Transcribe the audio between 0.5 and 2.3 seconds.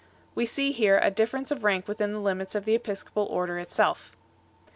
here a difference of rank within the